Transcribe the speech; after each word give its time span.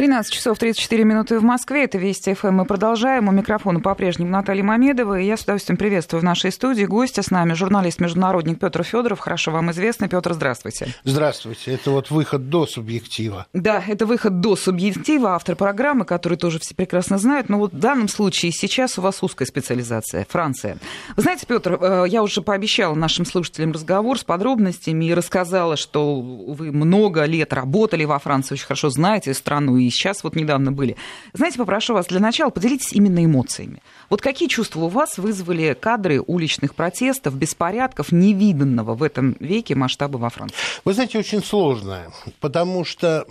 13 0.00 0.32
часов 0.32 0.58
34 0.58 1.04
минуты 1.04 1.38
в 1.38 1.42
Москве. 1.42 1.84
Это 1.84 1.98
Вести 1.98 2.32
ФМ. 2.32 2.54
Мы 2.54 2.64
продолжаем. 2.64 3.28
У 3.28 3.32
микрофона 3.32 3.80
по-прежнему 3.80 4.30
Наталья 4.30 4.64
Мамедова. 4.64 5.20
И 5.20 5.26
я 5.26 5.36
с 5.36 5.42
удовольствием 5.42 5.76
приветствую 5.76 6.22
в 6.22 6.24
нашей 6.24 6.52
студии 6.52 6.86
гостя 6.86 7.22
с 7.22 7.30
нами, 7.30 7.52
журналист-международник 7.52 8.58
Петр 8.58 8.82
Федоров. 8.82 9.18
Хорошо 9.18 9.50
вам 9.50 9.72
известно. 9.72 10.08
Петр, 10.08 10.32
здравствуйте. 10.32 10.94
Здравствуйте. 11.04 11.74
Это 11.74 11.90
вот 11.90 12.10
выход 12.10 12.48
до 12.48 12.64
субъектива. 12.64 13.46
Да, 13.52 13.84
это 13.86 14.06
выход 14.06 14.40
до 14.40 14.56
субъектива. 14.56 15.34
Автор 15.34 15.54
программы, 15.54 16.06
который 16.06 16.38
тоже 16.38 16.60
все 16.60 16.74
прекрасно 16.74 17.18
знают. 17.18 17.50
Но 17.50 17.58
вот 17.58 17.74
в 17.74 17.78
данном 17.78 18.08
случае 18.08 18.52
сейчас 18.52 18.98
у 18.98 19.02
вас 19.02 19.22
узкая 19.22 19.46
специализация. 19.46 20.26
Франция. 20.30 20.78
Вы 21.14 21.20
знаете, 21.24 21.44
Петр, 21.46 21.78
э, 21.78 22.04
я 22.08 22.22
уже 22.22 22.40
пообещала 22.40 22.94
нашим 22.94 23.26
слушателям 23.26 23.72
разговор 23.72 24.18
с 24.18 24.24
подробностями 24.24 25.04
и 25.04 25.12
рассказала, 25.12 25.76
что 25.76 26.22
вы 26.22 26.72
много 26.72 27.26
лет 27.26 27.52
работали 27.52 28.06
во 28.06 28.18
Франции, 28.18 28.54
очень 28.54 28.64
хорошо 28.64 28.88
знаете 28.88 29.34
страну 29.34 29.76
и 29.76 29.89
сейчас 29.90 30.24
вот 30.24 30.34
недавно 30.34 30.72
были. 30.72 30.96
Знаете, 31.32 31.58
попрошу 31.58 31.94
вас 31.94 32.06
для 32.06 32.20
начала 32.20 32.50
поделитесь 32.50 32.92
именно 32.92 33.24
эмоциями. 33.24 33.82
Вот 34.08 34.22
какие 34.22 34.48
чувства 34.48 34.80
у 34.80 34.88
вас 34.88 35.18
вызвали 35.18 35.76
кадры 35.78 36.20
уличных 36.20 36.74
протестов, 36.74 37.34
беспорядков, 37.36 38.12
невиданного 38.12 38.94
в 38.94 39.02
этом 39.02 39.36
веке 39.40 39.74
масштаба 39.74 40.16
во 40.16 40.30
Франции? 40.30 40.56
Вы 40.84 40.94
знаете, 40.94 41.18
очень 41.18 41.44
сложное, 41.44 42.10
потому 42.40 42.84
что 42.84 43.26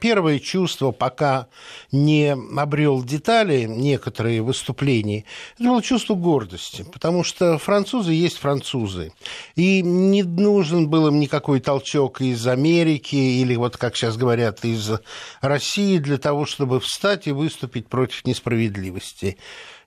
первое 0.00 0.38
чувство, 0.38 0.90
пока 0.90 1.46
не 1.92 2.36
обрел 2.56 3.02
детали 3.02 3.64
некоторые 3.64 4.42
выступления, 4.42 5.24
это 5.58 5.68
было 5.68 5.82
чувство 5.82 6.14
гордости, 6.14 6.84
потому 6.92 7.24
что 7.24 7.58
французы 7.58 8.12
есть 8.12 8.38
французы. 8.38 9.12
И 9.56 9.82
не 9.82 10.22
нужен 10.22 10.88
был 10.88 11.08
им 11.08 11.20
никакой 11.20 11.60
толчок 11.60 12.20
из 12.20 12.46
Америки 12.46 13.16
или, 13.16 13.54
вот 13.56 13.76
как 13.76 13.96
сейчас 13.96 14.16
говорят, 14.16 14.64
из 14.64 14.90
России 15.40 15.98
для 16.04 16.18
того, 16.18 16.46
чтобы 16.46 16.78
встать 16.80 17.26
и 17.26 17.32
выступить 17.32 17.88
против 17.88 18.24
несправедливости. 18.24 19.36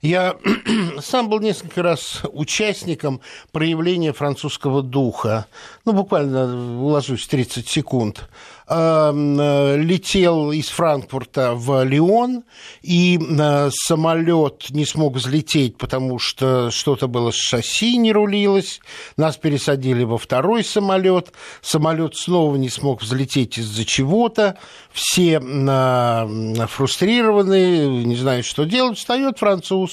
Я 0.01 0.37
сам 1.01 1.29
был 1.29 1.40
несколько 1.40 1.81
раз 1.81 2.21
участником 2.31 3.21
проявления 3.51 4.13
французского 4.13 4.84
духа. 4.84 5.48
Ну, 5.85 5.93
буквально 5.93 6.79
уложусь 6.79 7.23
в 7.23 7.29
30 7.29 7.67
секунд. 7.67 8.29
Э, 8.70 9.77
летел 9.77 10.51
из 10.51 10.67
Франкфурта 10.67 11.54
в 11.55 11.84
Лион, 11.85 12.43
и 12.81 13.17
э, 13.17 13.70
самолет 13.71 14.70
не 14.71 14.85
смог 14.85 15.15
взлететь, 15.15 15.77
потому 15.77 16.20
что 16.20 16.70
что-то 16.70 17.07
было 17.07 17.32
с 17.32 17.35
шасси, 17.35 17.98
не 17.98 18.11
рулилось. 18.11 18.82
Нас 19.15 19.37
пересадили 19.37 20.04
во 20.04 20.17
второй 20.17 20.65
самолет. 20.65 21.32
Самолет 21.61 22.17
снова 22.17 22.57
не 22.57 22.70
смог 22.70 23.01
взлететь 23.01 23.57
из-за 23.57 23.85
чего-то. 23.85 24.57
Все 24.91 25.41
э, 25.41 26.67
фрустрированы, 26.67 28.04
не 28.04 28.15
знают, 28.17 28.45
что 28.45 28.65
делать. 28.65 28.98
Встает 28.98 29.39
француз 29.39 29.87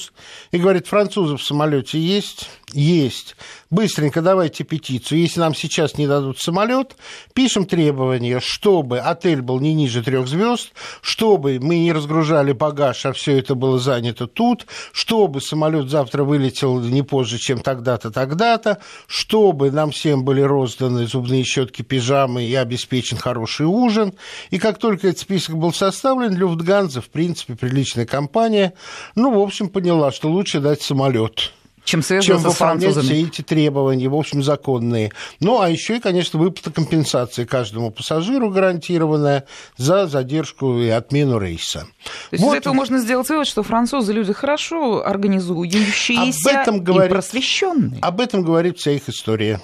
и 0.51 0.57
говорит, 0.57 0.87
французы 0.87 1.37
в 1.37 1.43
самолете 1.43 1.99
есть? 1.99 2.49
Есть. 2.75 3.37
Быстренько 3.69 4.21
давайте 4.21 4.65
петицию. 4.65 5.21
Если 5.21 5.39
нам 5.39 5.55
сейчас 5.55 5.97
не 5.97 6.07
дадут 6.07 6.41
самолет, 6.41 6.97
пишем 7.33 7.65
требования, 7.65 8.41
чтобы 8.41 8.99
отель 8.99 9.41
был 9.41 9.61
не 9.61 9.73
ниже 9.73 10.03
трех 10.03 10.27
звезд, 10.27 10.73
чтобы 11.01 11.59
мы 11.61 11.79
не 11.79 11.93
разгружали 11.93 12.51
багаж, 12.51 13.05
а 13.05 13.13
все 13.13 13.39
это 13.39 13.55
было 13.55 13.79
занято 13.79 14.27
тут, 14.27 14.67
чтобы 14.91 15.39
самолет 15.39 15.89
завтра 15.89 16.25
вылетел 16.25 16.81
не 16.81 17.01
позже, 17.01 17.37
чем 17.37 17.59
тогда-то, 17.59 18.11
тогда-то, 18.11 18.79
чтобы 19.07 19.71
нам 19.71 19.91
всем 19.91 20.25
были 20.25 20.41
розданы 20.41 21.07
зубные 21.07 21.45
щетки, 21.45 21.81
пижамы 21.81 22.43
и 22.43 22.55
обеспечен 22.55 23.15
хороший 23.15 23.67
ужин. 23.67 24.15
И 24.49 24.59
как 24.59 24.79
только 24.79 25.07
этот 25.07 25.21
список 25.21 25.55
был 25.55 25.71
составлен, 25.71 26.35
Люфтганза, 26.35 26.99
в 26.99 27.07
принципе, 27.07 27.55
приличная 27.55 28.05
компания, 28.05 28.73
ну, 29.15 29.33
в 29.33 29.41
общем, 29.41 29.69
поняла, 29.69 30.11
что 30.11 30.29
лучше 30.29 30.59
дать 30.59 30.81
самолет 30.81 31.53
чем 31.85 32.01
чем 32.01 32.39
французами. 32.39 33.05
все 33.05 33.21
эти 33.21 33.41
требования, 33.41 34.09
в 34.09 34.15
общем, 34.15 34.43
законные. 34.43 35.11
Ну, 35.39 35.61
а 35.61 35.69
еще 35.69 35.97
и, 35.97 35.99
конечно, 35.99 36.39
выплата 36.39 36.71
компенсации 36.71 37.45
каждому 37.45 37.91
пассажиру 37.91 38.49
гарантированная 38.49 39.45
за 39.77 40.07
задержку 40.07 40.79
и 40.79 40.89
отмену 40.89 41.39
рейса. 41.39 41.87
То 42.03 42.09
есть 42.31 42.43
вот. 42.43 42.53
из 42.53 42.57
этого 42.57 42.73
можно 42.73 42.99
сделать 42.99 43.29
вывод, 43.29 43.47
что 43.47 43.63
французы 43.63 44.11
люди 44.11 44.33
хорошо 44.33 45.05
организующиеся 45.05 46.49
об 46.49 46.61
этом 46.61 46.83
говорит, 46.83 47.11
и 47.11 47.13
просвещенные. 47.13 47.99
Об 48.01 48.19
этом 48.19 48.43
говорит 48.43 48.79
вся 48.79 48.91
их 48.91 49.07
история 49.07 49.61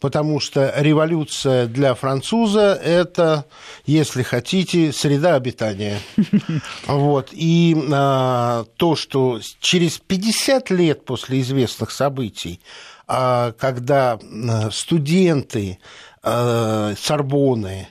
потому 0.00 0.40
что 0.40 0.72
революция 0.76 1.66
для 1.66 1.94
француза– 1.94 2.74
это, 2.82 3.44
если 3.84 4.22
хотите, 4.22 4.92
среда 4.92 5.36
обитания. 5.36 6.00
Вот. 6.86 7.28
И 7.32 7.76
а, 7.92 8.64
то, 8.76 8.96
что 8.96 9.40
через 9.60 9.98
50 9.98 10.70
лет 10.70 11.04
после 11.04 11.40
известных 11.40 11.90
событий, 11.90 12.60
а, 13.06 13.52
когда 13.52 14.18
а, 14.18 14.70
студенты 14.70 15.78
а, 16.22 16.94
Сорбоны, 16.98 17.88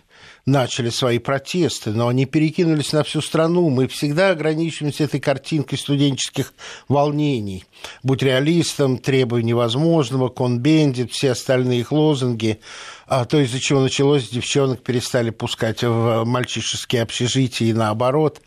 начали 0.52 0.90
свои 0.90 1.20
протесты, 1.20 1.92
но 1.92 2.08
они 2.08 2.26
перекинулись 2.26 2.94
на 2.94 3.04
всю 3.04 3.22
страну. 3.22 3.70
Мы 3.70 3.88
всегда 3.88 4.32
ограничиваемся 4.32 5.06
этой 5.06 5.20
картинкой 5.20 5.78
студенческих 5.78 6.54
волнений. 6.88 7.66
Будь 8.04 8.24
реалистом, 8.24 8.98
требуй 8.98 9.44
невозможного, 9.44 10.30
конбендит, 10.30 11.12
все 11.12 11.32
остальные 11.32 11.82
их 11.82 11.92
лозунги. 11.92 12.60
А 13.08 13.26
то, 13.26 13.40
из-за 13.40 13.60
чего 13.60 13.82
началось, 13.82 14.30
девчонок 14.30 14.84
перестали 14.84 15.30
пускать 15.30 15.84
в 15.84 16.24
мальчишеские 16.26 17.04
общежития 17.04 17.70
и 17.70 17.74
наоборот. 17.74 18.42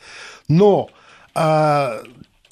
Но 0.49 0.89
а, 1.35 2.03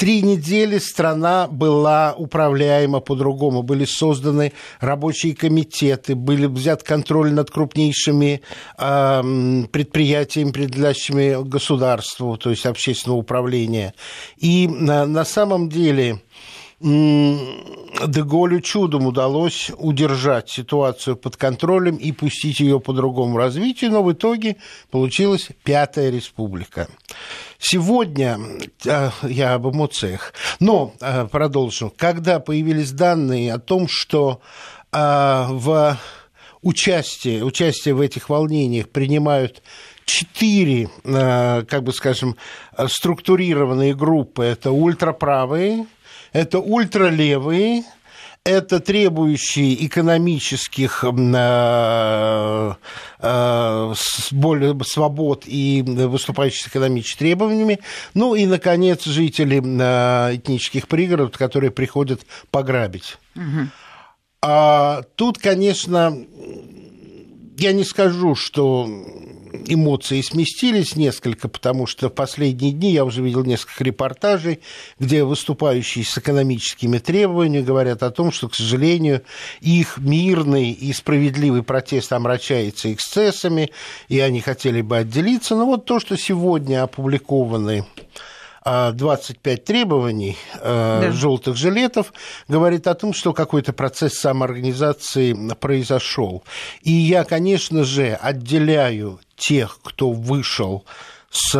Три 0.00 0.22
недели 0.22 0.78
страна 0.78 1.46
была 1.46 2.14
управляема 2.16 3.00
по-другому. 3.00 3.62
Были 3.62 3.84
созданы 3.84 4.54
рабочие 4.80 5.36
комитеты, 5.36 6.14
были 6.14 6.46
взят 6.46 6.82
контроль 6.82 7.34
над 7.34 7.50
крупнейшими 7.50 8.40
э, 8.78 9.22
предприятиями, 9.70 10.52
принадлежащими 10.52 11.46
государству, 11.46 12.38
то 12.38 12.48
есть 12.48 12.64
общественного 12.64 13.18
управления. 13.18 13.92
И 14.38 14.68
на, 14.68 15.04
на 15.04 15.26
самом 15.26 15.68
деле 15.68 16.22
Деголю 16.80 18.60
чудом 18.62 19.06
удалось 19.06 19.70
удержать 19.76 20.48
ситуацию 20.48 21.14
под 21.14 21.36
контролем 21.36 21.96
и 21.96 22.10
пустить 22.10 22.60
ее 22.60 22.80
по 22.80 22.94
другому 22.94 23.36
развитию, 23.36 23.90
но 23.90 24.02
в 24.02 24.10
итоге 24.12 24.56
получилась 24.90 25.50
Пятая 25.62 26.10
Республика. 26.10 26.88
Сегодня, 27.58 28.38
а, 28.86 29.12
я 29.22 29.54
об 29.54 29.68
эмоциях, 29.68 30.32
но 30.58 30.94
а, 31.02 31.26
продолжу, 31.26 31.92
когда 31.94 32.40
появились 32.40 32.92
данные 32.92 33.52
о 33.52 33.58
том, 33.58 33.86
что 33.86 34.40
а, 34.90 35.48
в 35.50 35.98
участие, 36.62 37.44
участие 37.44 37.92
в 37.92 38.00
этих 38.00 38.30
волнениях 38.30 38.88
принимают 38.88 39.62
четыре, 40.06 40.88
как 41.04 41.84
бы 41.84 41.92
скажем, 41.92 42.36
структурированные 42.88 43.94
группы. 43.94 44.42
Это 44.42 44.72
ультраправые, 44.72 45.86
это 46.32 46.58
ультралевые, 46.58 47.84
это 48.44 48.80
требующие 48.80 49.86
экономических 49.86 51.04
э, 51.04 52.74
э, 53.20 53.94
более 54.30 54.84
свобод 54.84 55.44
и 55.46 55.82
выступающие 55.82 56.62
с 56.62 56.68
экономическими 56.68 57.18
требованиями. 57.18 57.80
Ну 58.14 58.34
и, 58.34 58.46
наконец, 58.46 59.04
жители 59.04 59.60
э, 59.62 60.36
этнических 60.36 60.88
пригородов, 60.88 61.36
которые 61.36 61.70
приходят 61.70 62.22
пограбить. 62.50 63.18
Угу. 63.36 63.68
А 64.42 65.02
тут, 65.16 65.36
конечно, 65.36 66.16
я 67.58 67.72
не 67.72 67.84
скажу, 67.84 68.34
что 68.34 68.88
эмоции 69.66 70.20
сместились 70.20 70.96
несколько, 70.96 71.48
потому 71.48 71.86
что 71.86 72.08
в 72.08 72.12
последние 72.12 72.72
дни 72.72 72.92
я 72.92 73.04
уже 73.04 73.22
видел 73.22 73.44
несколько 73.44 73.84
репортажей, 73.84 74.60
где 74.98 75.24
выступающие 75.24 76.04
с 76.04 76.16
экономическими 76.18 76.98
требованиями 76.98 77.64
говорят 77.64 78.02
о 78.02 78.10
том, 78.10 78.32
что, 78.32 78.48
к 78.48 78.54
сожалению, 78.54 79.22
их 79.60 79.98
мирный 79.98 80.70
и 80.70 80.92
справедливый 80.92 81.62
протест 81.62 82.12
омрачается 82.12 82.92
эксцессами, 82.92 83.70
и 84.08 84.20
они 84.20 84.40
хотели 84.40 84.80
бы 84.80 84.98
отделиться. 84.98 85.56
Но 85.56 85.66
вот 85.66 85.84
то, 85.84 86.00
что 86.00 86.16
сегодня 86.16 86.82
опубликованы 86.82 87.84
25 88.64 89.64
требований 89.64 90.36
э, 90.54 91.00
да. 91.02 91.12
желтых 91.12 91.56
жилетов 91.56 92.12
говорит 92.46 92.86
о 92.86 92.94
том, 92.94 93.14
что 93.14 93.32
какой-то 93.32 93.72
процесс 93.72 94.14
самоорганизации 94.14 95.34
произошел. 95.54 96.44
И 96.82 96.92
я, 96.92 97.24
конечно 97.24 97.84
же, 97.84 98.12
отделяю 98.12 99.20
тех, 99.36 99.78
кто 99.82 100.12
вышел 100.12 100.84
с 101.30 101.54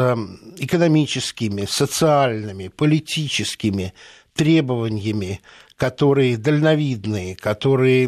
экономическими, 0.58 1.64
социальными, 1.64 2.68
политическими 2.68 3.94
требованиями 4.34 5.40
которые 5.80 6.36
дальновидные, 6.36 7.34
которые 7.34 8.06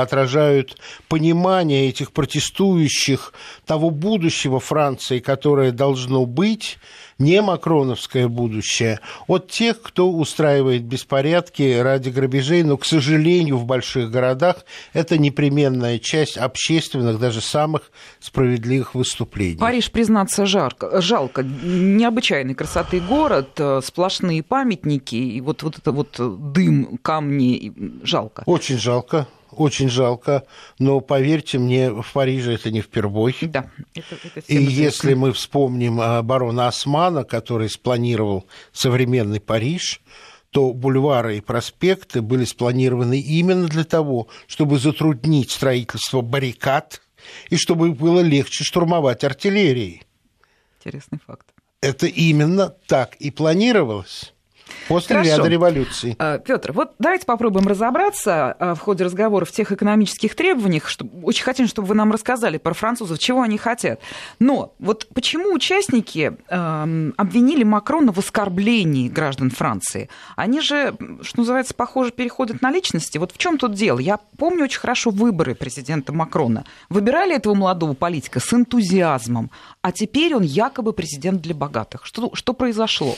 отражают 0.00 0.76
понимание 1.06 1.88
этих 1.88 2.10
протестующих 2.10 3.32
того 3.64 3.90
будущего 3.90 4.58
Франции, 4.58 5.20
которое 5.20 5.70
должно 5.70 6.26
быть, 6.26 6.80
не 7.18 7.40
макроновское 7.42 8.28
будущее, 8.28 9.00
от 9.26 9.50
тех, 9.50 9.80
кто 9.80 10.10
устраивает 10.10 10.84
беспорядки 10.84 11.78
ради 11.80 12.10
грабежей, 12.10 12.62
но, 12.62 12.76
к 12.76 12.84
сожалению, 12.84 13.58
в 13.58 13.64
больших 13.64 14.10
городах 14.10 14.64
это 14.92 15.18
непременная 15.18 15.98
часть 15.98 16.36
общественных, 16.36 17.18
даже 17.18 17.40
самых 17.40 17.90
справедливых 18.20 18.94
выступлений. 18.94 19.58
Париж, 19.58 19.90
признаться, 19.90 20.46
жарко, 20.46 21.00
жалко. 21.00 21.42
Необычайной 21.42 22.54
красоты 22.54 23.00
город, 23.00 23.50
э, 23.58 23.80
сплошные 23.84 24.42
памятники, 24.42 25.16
и 25.16 25.40
вот, 25.40 25.62
вот 25.62 25.78
это 25.78 25.92
вот 25.92 26.16
дым, 26.18 26.98
камни, 27.02 27.72
жалко. 28.02 28.42
Очень 28.46 28.78
жалко 28.78 29.26
очень 29.52 29.88
жалко, 29.88 30.44
но 30.78 31.00
поверьте 31.00 31.58
мне, 31.58 31.90
в 31.90 32.06
Париже 32.12 32.54
это 32.54 32.70
не 32.70 32.80
впервой. 32.80 33.36
Да, 33.42 33.70
это, 33.94 34.16
это 34.22 34.40
И 34.48 34.56
известно. 34.56 34.82
если 34.82 35.14
мы 35.14 35.32
вспомним 35.32 36.00
а, 36.00 36.22
барона 36.22 36.68
Османа, 36.68 37.24
который 37.24 37.68
спланировал 37.68 38.46
современный 38.72 39.40
Париж, 39.40 40.00
то 40.50 40.72
бульвары 40.72 41.38
и 41.38 41.40
проспекты 41.40 42.20
были 42.20 42.44
спланированы 42.44 43.18
именно 43.20 43.68
для 43.68 43.84
того, 43.84 44.28
чтобы 44.46 44.78
затруднить 44.78 45.50
строительство 45.50 46.20
баррикад 46.20 47.00
и 47.48 47.56
чтобы 47.56 47.92
было 47.92 48.20
легче 48.20 48.64
штурмовать 48.64 49.24
артиллерией. 49.24 50.02
Интересный 50.78 51.18
факт. 51.26 51.46
Это 51.80 52.06
именно 52.06 52.68
так 52.68 53.16
и 53.16 53.30
планировалось. 53.30 54.31
После 54.92 55.16
Хорошо. 55.16 55.36
ряда 55.36 55.48
революций. 55.48 56.16
А, 56.18 56.38
Петр, 56.38 56.72
вот 56.72 56.92
давайте 56.98 57.24
попробуем 57.24 57.66
разобраться 57.66 58.52
а, 58.58 58.74
в 58.74 58.80
ходе 58.80 59.04
разговора 59.04 59.46
в 59.46 59.50
тех 59.50 59.72
экономических 59.72 60.34
требованиях. 60.34 60.88
Что, 60.88 61.06
очень 61.22 61.44
хотим, 61.44 61.66
чтобы 61.66 61.88
вы 61.88 61.94
нам 61.94 62.12
рассказали 62.12 62.58
про 62.58 62.74
французов, 62.74 63.18
чего 63.18 63.40
они 63.40 63.56
хотят. 63.56 64.00
Но 64.38 64.74
вот 64.78 65.08
почему 65.14 65.54
участники 65.54 66.36
э, 66.48 67.10
обвинили 67.16 67.64
Макрона 67.64 68.12
в 68.12 68.18
оскорблении 68.18 69.08
граждан 69.08 69.50
Франции? 69.50 70.10
Они 70.36 70.60
же, 70.60 70.94
что 71.22 71.38
называется, 71.38 71.72
похоже, 71.72 72.10
переходят 72.10 72.60
на 72.60 72.70
личности. 72.70 73.16
Вот 73.16 73.32
в 73.32 73.38
чем 73.38 73.56
тут 73.56 73.72
дело? 73.72 73.98
Я 73.98 74.18
помню 74.36 74.64
очень 74.64 74.80
хорошо 74.80 75.10
выборы 75.10 75.54
президента 75.54 76.12
Макрона. 76.12 76.64
Выбирали 76.90 77.34
этого 77.34 77.54
молодого 77.54 77.94
политика 77.94 78.40
с 78.40 78.52
энтузиазмом, 78.52 79.50
а 79.80 79.92
теперь 79.92 80.34
он 80.34 80.42
якобы 80.42 80.92
президент 80.92 81.40
для 81.40 81.54
богатых. 81.54 82.04
Что, 82.04 82.34
что 82.34 82.52
произошло? 82.52 83.16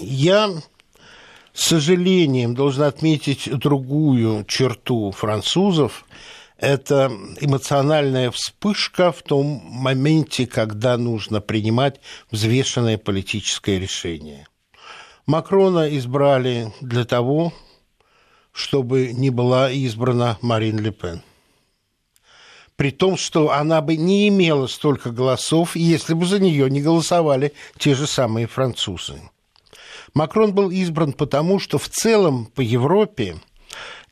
Я 0.00 0.50
с 1.52 1.68
сожалением 1.68 2.54
должен 2.54 2.82
отметить 2.82 3.48
другую 3.58 4.44
черту 4.44 5.12
французов. 5.12 6.04
Это 6.58 7.10
эмоциональная 7.40 8.30
вспышка 8.30 9.12
в 9.12 9.22
том 9.22 9.62
моменте, 9.64 10.46
когда 10.46 10.96
нужно 10.96 11.40
принимать 11.40 12.00
взвешенное 12.30 12.98
политическое 12.98 13.78
решение. 13.78 14.46
Макрона 15.26 15.96
избрали 15.96 16.72
для 16.80 17.04
того, 17.04 17.52
чтобы 18.52 19.12
не 19.12 19.30
была 19.30 19.70
избрана 19.70 20.38
Марин 20.42 20.78
Ле 20.78 20.92
Пен. 20.92 21.22
При 22.76 22.90
том, 22.90 23.16
что 23.16 23.52
она 23.52 23.80
бы 23.80 23.96
не 23.96 24.28
имела 24.28 24.66
столько 24.66 25.10
голосов, 25.10 25.76
если 25.76 26.14
бы 26.14 26.26
за 26.26 26.40
нее 26.40 26.68
не 26.68 26.82
голосовали 26.82 27.52
те 27.78 27.94
же 27.94 28.06
самые 28.06 28.46
французы. 28.46 29.20
Макрон 30.14 30.54
был 30.54 30.70
избран 30.70 31.12
потому, 31.12 31.58
что 31.58 31.78
в 31.78 31.88
целом 31.88 32.46
по 32.46 32.60
Европе 32.60 33.36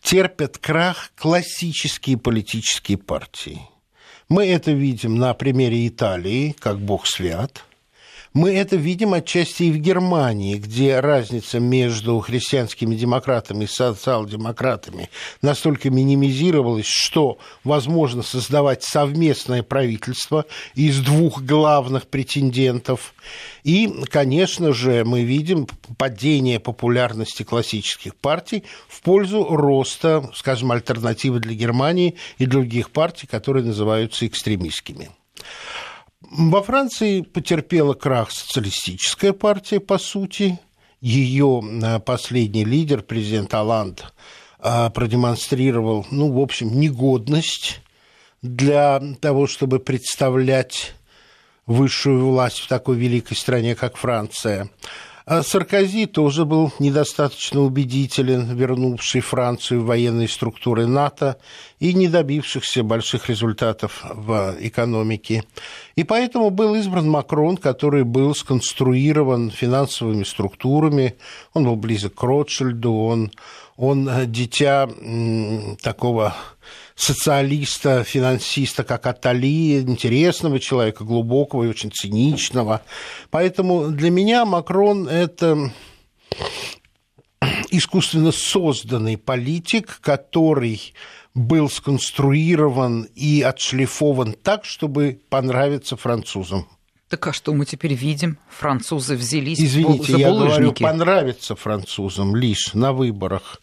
терпят 0.03 0.59
крах 0.59 1.13
классические 1.17 2.19
политические 2.19 2.99
партии. 2.99 3.63
Мы 4.29 4.47
это 4.47 4.73
видим 4.73 5.17
на 5.17 5.33
примере 5.35 5.87
Италии, 5.87 6.55
как 6.59 6.81
бог 6.81 7.07
свят– 7.07 7.65
мы 8.35 8.55
это 8.55 8.77
видим 8.77 9.13
отчасти 9.15 9.65
и 9.65 9.73
в 9.73 9.79
Германии, 9.79 10.57
где 10.57 11.01
разница 11.01 11.61
между 11.61 12.19
христианскими 12.21 12.95
демократами 12.95 13.65
и 13.65 13.67
социал-демократами 13.67 15.11
настолько 15.43 15.91
минимизировалась, 15.91 16.87
что 16.87 17.39
возможно 17.63 18.23
создавать 18.23 18.83
совместное 18.83 19.63
правительство 19.63 20.47
из 20.75 21.01
двух 21.01 21.43
главных 21.43 22.07
претендентов. 22.07 23.15
И, 23.65 23.93
конечно 24.11 24.73
же, 24.73 25.05
мы 25.05 25.23
видим 25.23 25.69
падение 25.99 26.59
популярности 26.59 27.43
классических 27.43 28.17
партий 28.17 28.65
в 28.89 29.03
пользу 29.03 29.45
роста, 29.45 30.31
скажем, 30.35 30.73
альтернативы 30.73 31.41
для 31.41 31.55
Германии 31.55 32.17
и 32.39 32.47
других 32.47 32.91
партий, 32.91 33.27
которые 33.27 33.65
называются 33.65 34.27
экстремистскими. 34.27 35.11
Во 36.35 36.63
Франции 36.63 37.21
потерпела 37.21 37.93
крах 37.93 38.31
социалистическая 38.31 39.35
партия, 39.35 39.81
по 39.81 39.99
сути. 39.99 40.59
Ее 41.03 41.61
э, 41.63 41.99
последний 42.01 42.65
лидер, 42.65 43.03
президент 43.03 43.53
Аланд, 43.53 44.15
э, 44.59 44.89
продемонстрировал, 44.95 46.07
ну, 46.11 46.33
в 46.33 46.39
общем, 46.39 46.81
негодность 46.81 47.83
для 48.41 49.03
того, 49.21 49.47
чтобы 49.47 49.79
представлять 49.79 50.95
высшую 51.67 52.27
власть 52.27 52.61
в 52.61 52.69
такой 52.69 52.97
великой 52.97 53.37
стране, 53.37 53.75
как 53.75 53.97
Франция. 53.97 54.71
А 55.25 55.43
Саркози 55.43 56.07
тоже 56.07 56.45
был 56.45 56.73
недостаточно 56.81 57.61
убедителен, 57.61 58.57
вернувший 58.57 59.21
Францию 59.21 59.83
в 59.83 59.87
военные 59.87 60.27
структуры 60.27 60.87
НАТО 60.87 61.39
и 61.79 61.95
не 61.95 62.09
добившихся 62.09 62.83
больших 62.83 63.29
результатов 63.29 64.03
в 64.03 64.57
экономике. 64.61 65.45
И 65.95 66.03
поэтому 66.03 66.51
был 66.51 66.75
избран 66.75 67.09
Макрон, 67.09 67.57
который 67.57 68.03
был 68.03 68.35
сконструирован 68.35 69.51
финансовыми 69.51 70.25
структурами, 70.25 71.15
он 71.55 71.65
был 71.65 71.77
близок 71.77 72.15
к 72.15 72.23
Ротшильду, 72.23 72.93
он, 72.93 73.31
он 73.77 74.11
дитя 74.27 74.89
такого 75.83 76.35
социалиста, 76.95 78.05
финансиста, 78.05 78.85
как 78.85 79.07
Атали, 79.07 79.81
интересного 79.81 80.61
человека, 80.61 81.05
глубокого 81.05 81.65
и 81.65 81.69
очень 81.69 81.91
циничного. 81.91 82.83
Поэтому 83.31 83.89
для 83.89 84.11
меня 84.11 84.45
Макрон– 84.45 85.09
это 85.09 85.73
искусственно 87.71 88.33
созданный 88.33 89.17
политик, 89.17 89.99
который 90.01 90.95
был 91.35 91.71
сконструирован 91.71 93.09
и 93.15 93.43
отшлифован 93.43 94.35
так, 94.35 94.65
чтобы 94.65 95.21
понравиться 95.31 95.97
французам. 95.97 96.69
Так 97.09 97.27
а 97.27 97.33
что 97.33 97.53
мы 97.53 97.67
теперь 97.67 97.95
видим? 97.95 98.39
Французы 98.49 99.17
взялись 99.17 99.61
Извините, 99.61 100.13
за 100.13 100.19
я 100.19 100.31
говорю, 100.31 100.73
понравится 100.73 101.55
французам 101.55 102.35
лишь 102.37 102.73
на 102.73 102.93
выборах 102.93 103.61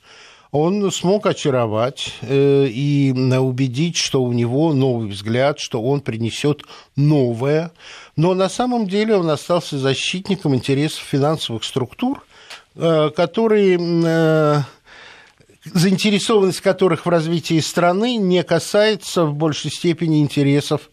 он 0.52 0.92
смог 0.92 1.28
очаровать 1.28 2.14
э, 2.22 2.66
и 2.68 3.12
убедить, 3.12 3.98
что 3.98 4.24
у 4.24 4.34
него 4.34 4.74
новый 4.74 5.08
взгляд, 5.10 5.60
что 5.60 5.82
он 5.82 6.02
принесет 6.02 6.64
новое. 6.96 7.72
Но 8.16 8.34
на 8.34 8.50
самом 8.50 8.88
деле 8.88 9.16
он 9.16 9.30
остался 9.30 9.78
защитником 9.78 10.56
интересов 10.56 11.04
финансовых 11.04 11.64
структур, 11.64 12.26
э, 12.76 13.12
которые 13.16 13.78
э, 13.80 14.62
заинтересованность 15.66 16.62
которых 16.62 17.06
в 17.06 17.10
развитии 17.10 17.60
страны 17.60 18.16
не 18.16 18.44
касается 18.44 19.26
в 19.26 19.36
большей 19.36 19.72
степени 19.72 20.22
интересов 20.22 20.90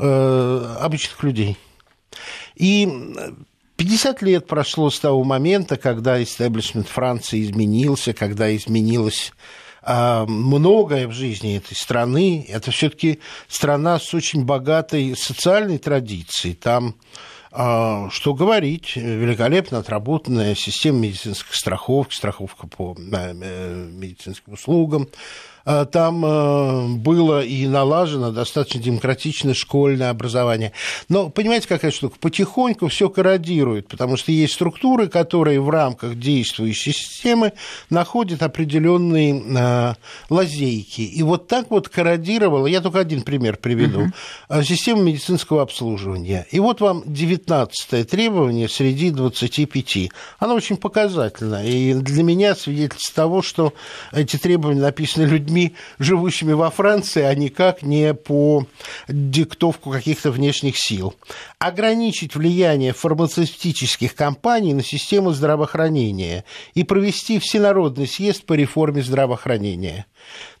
обычных 0.00 1.24
людей. 1.24 1.56
И 2.54 2.88
50 3.78 4.22
лет 4.22 4.46
прошло 4.48 4.90
с 4.90 4.98
того 4.98 5.22
момента, 5.22 5.76
когда 5.76 6.20
истеблишмент 6.20 6.88
Франции 6.88 7.44
изменился, 7.44 8.12
когда 8.12 8.54
изменилось 8.54 9.32
а, 9.82 10.26
многое 10.26 11.06
в 11.06 11.12
жизни 11.12 11.56
этой 11.56 11.76
страны. 11.76 12.44
Это 12.48 12.72
все-таки 12.72 13.20
страна 13.46 14.00
с 14.00 14.12
очень 14.12 14.44
богатой 14.44 15.14
социальной 15.16 15.78
традицией. 15.78 16.56
Там, 16.56 16.96
а, 17.52 18.10
что 18.10 18.34
говорить, 18.34 18.96
великолепно 18.96 19.78
отработанная 19.78 20.56
система 20.56 20.98
медицинской 20.98 21.54
страховки, 21.54 22.16
страховка 22.16 22.66
по 22.66 22.96
э, 22.98 23.32
медицинским 23.32 24.54
услугам, 24.54 25.04
э, 25.04 25.08
там 25.84 26.24
э, 26.24 26.88
было 26.96 27.42
и 27.42 27.66
налажено 27.66 28.30
достаточно 28.30 28.80
демократичное 28.80 29.54
школьное 29.54 30.10
образование. 30.10 30.72
Но 31.08 31.28
понимаете, 31.28 31.68
какая 31.68 31.90
штука? 31.90 32.16
Потихоньку 32.20 32.88
все 32.88 33.08
корродирует, 33.08 33.88
потому 33.88 34.16
что 34.16 34.32
есть 34.32 34.54
структуры, 34.54 35.08
которые 35.08 35.60
в 35.60 35.70
рамках 35.70 36.18
действующей 36.18 36.92
системы 36.92 37.52
находят 37.90 38.42
определенные 38.42 39.96
лазейки. 40.30 41.02
И 41.02 41.22
вот 41.22 41.48
так 41.48 41.70
вот 41.70 41.88
корродировало, 41.88 42.66
я 42.66 42.80
только 42.80 43.00
один 43.00 43.22
пример 43.22 43.56
приведу, 43.56 44.10
uh-huh. 44.48 44.64
система 44.64 45.02
медицинского 45.02 45.62
обслуживания. 45.62 46.46
И 46.50 46.60
вот 46.60 46.80
вам 46.80 47.02
19 47.06 48.08
требование 48.08 48.68
среди 48.68 49.10
25. 49.10 50.10
Оно 50.38 50.54
очень 50.54 50.76
показательно. 50.76 51.64
И 51.66 51.94
для 51.94 52.22
меня 52.22 52.54
свидетельство 52.54 53.14
того, 53.14 53.42
что 53.42 53.72
эти 54.12 54.36
требования 54.36 54.80
написаны 54.80 55.24
людьми, 55.24 55.57
живущими 55.98 56.52
во 56.52 56.70
Франции, 56.70 57.22
а 57.22 57.34
никак 57.34 57.82
не 57.82 58.14
по 58.14 58.66
диктовку 59.08 59.90
каких-то 59.90 60.30
внешних 60.30 60.74
сил. 60.76 61.14
Ограничить 61.58 62.34
влияние 62.34 62.92
фармацевтических 62.92 64.14
компаний 64.14 64.74
на 64.74 64.82
систему 64.82 65.32
здравоохранения 65.32 66.44
и 66.74 66.84
провести 66.84 67.38
всенародный 67.38 68.06
съезд 68.06 68.44
по 68.44 68.54
реформе 68.54 69.02
здравоохранения. 69.02 70.06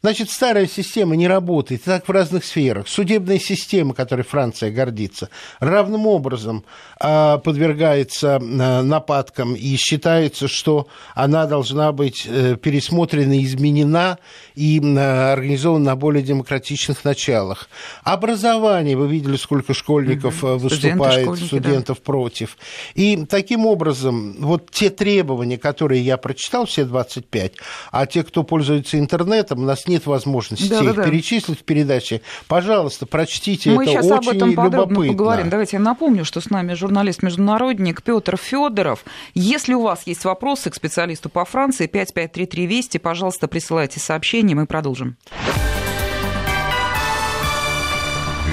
Значит, 0.00 0.30
старая 0.30 0.66
система 0.66 1.16
не 1.16 1.26
работает, 1.26 1.82
так 1.82 2.06
в 2.06 2.10
разных 2.10 2.44
сферах. 2.44 2.86
Судебная 2.86 3.38
система, 3.38 3.94
которой 3.94 4.22
Франция 4.22 4.70
гордится, 4.70 5.28
равным 5.58 6.06
образом 6.06 6.64
а, 7.00 7.38
подвергается 7.38 8.36
а, 8.36 8.82
нападкам 8.82 9.54
и 9.54 9.76
считается, 9.76 10.46
что 10.46 10.86
она 11.14 11.46
должна 11.46 11.90
быть 11.92 12.26
э, 12.26 12.56
пересмотрена, 12.56 13.42
изменена 13.42 14.18
и 14.54 14.80
а, 14.84 15.32
организована 15.32 15.86
на 15.86 15.96
более 15.96 16.22
демократичных 16.22 17.04
началах. 17.04 17.68
Образование, 18.04 18.96
вы 18.96 19.08
видели, 19.08 19.36
сколько 19.36 19.74
школьников 19.74 20.44
угу. 20.44 20.58
выступает, 20.58 21.24
студенты, 21.24 21.46
студентов 21.46 21.98
да. 21.98 22.04
против. 22.04 22.56
И 22.94 23.26
таким 23.26 23.66
образом, 23.66 24.36
вот 24.38 24.70
те 24.70 24.90
требования, 24.90 25.58
которые 25.58 26.02
я 26.02 26.16
прочитал, 26.18 26.66
все 26.66 26.84
25, 26.84 27.54
а 27.90 28.06
те, 28.06 28.22
кто 28.22 28.44
пользуется 28.44 28.98
интернетом, 28.98 29.47
у 29.54 29.62
нас 29.62 29.86
нет 29.86 30.06
возможности 30.06 30.68
да, 30.68 30.80
их 30.80 30.94
да, 30.94 31.04
перечислить 31.04 31.60
в 31.60 31.64
передаче. 31.64 32.20
Пожалуйста, 32.46 33.06
прочтите 33.06 33.70
Мы 33.70 33.84
это 33.84 33.92
сейчас 33.92 34.06
очень 34.06 34.30
об 34.30 34.36
этом 34.36 34.54
подробно 34.54 34.92
любопытно. 34.94 35.12
поговорим. 35.12 35.50
Давайте 35.50 35.76
я 35.76 35.82
напомню, 35.82 36.24
что 36.24 36.40
с 36.40 36.50
нами 36.50 36.74
журналист-международник 36.74 38.02
Петр 38.02 38.36
Федоров. 38.36 39.04
Если 39.34 39.74
у 39.74 39.82
вас 39.82 40.06
есть 40.06 40.24
вопросы 40.24 40.70
к 40.70 40.74
специалисту 40.74 41.28
по 41.28 41.44
Франции, 41.44 41.86
5533 41.86 42.66
Вести, 42.66 42.98
пожалуйста, 42.98 43.48
присылайте 43.48 44.00
сообщение, 44.00 44.56
мы 44.56 44.66
продолжим. 44.66 45.16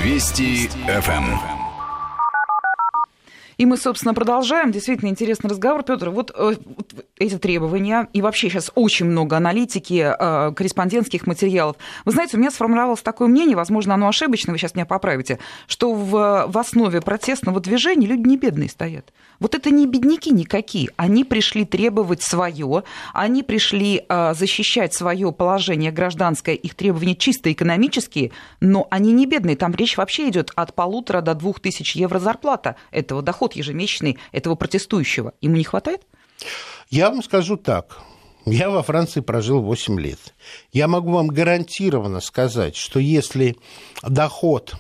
Вести 0.04 0.70
ФМ. 0.88 1.55
И 3.58 3.66
мы, 3.66 3.78
собственно, 3.78 4.14
продолжаем. 4.14 4.72
Действительно 4.72 5.10
интересный 5.10 5.50
разговор. 5.50 5.84
Петр, 5.84 6.10
вот, 6.10 6.32
э, 6.36 6.56
вот 6.66 6.94
эти 7.18 7.38
требования, 7.38 8.08
и 8.14 8.22
вообще 8.22 8.50
сейчас 8.50 8.72
очень 8.76 9.06
много 9.06 9.38
аналитики, 9.38 10.14
э, 10.18 10.52
корреспондентских 10.54 11.28
материалов. 11.28 11.78
Вы 12.04 12.12
знаете, 12.12 12.38
у 12.38 12.40
меня 12.40 12.52
сформировалось 12.52 13.02
такое 13.02 13.28
мнение, 13.28 13.56
возможно, 13.56 13.94
оно 13.94 14.08
ошибочно, 14.08 14.52
вы 14.52 14.60
сейчас 14.60 14.76
меня 14.76 14.86
поправите, 14.86 15.40
что 15.68 15.94
в, 15.94 16.46
в 16.48 16.58
основе 16.58 17.02
протестного 17.02 17.60
движения 17.60 18.08
люди 18.08 18.28
не 18.28 18.38
бедные 18.38 18.70
стоят. 18.70 19.14
Вот 19.40 19.56
это 19.56 19.70
не 19.70 19.86
бедняки 19.86 20.32
никакие. 20.32 20.90
Они 20.96 21.24
пришли 21.24 21.66
требовать 21.66 22.22
свое, 22.22 22.84
они 23.14 23.44
пришли 23.44 24.04
э, 24.08 24.34
защищать 24.34 24.94
свое 24.94 25.32
положение 25.32 25.92
гражданское, 25.92 26.56
их 26.56 26.76
требования 26.76 27.16
чисто 27.16 27.52
экономические, 27.52 28.32
но 28.60 28.88
они 28.92 29.12
не 29.12 29.26
бедные. 29.26 29.56
Там 29.56 29.74
речь 29.74 29.98
вообще 29.98 30.30
идет 30.30 30.52
от 30.56 30.74
полутора 30.74 31.22
до 31.22 31.34
двух 31.34 31.60
тысяч 31.60 31.96
евро 31.96 32.20
зарплата 32.20 32.76
этого 32.92 33.22
дохода 33.22 33.45
доход 33.46 33.56
ежемесячный 33.56 34.18
этого 34.32 34.56
протестующего, 34.56 35.34
ему 35.42 35.56
не 35.56 35.64
хватает? 35.64 36.02
Я 36.90 37.10
вам 37.10 37.24
скажу 37.24 37.58
так. 37.58 38.00
Я 38.46 38.70
во 38.70 38.84
Франции 38.84 39.22
прожил 39.22 39.62
8 39.62 40.00
лет. 40.00 40.20
Я 40.72 40.88
могу 40.88 41.12
вам 41.12 41.28
гарантированно 41.28 42.22
сказать, 42.22 42.76
что 42.76 43.00
если 43.00 43.56
доход 44.04 44.76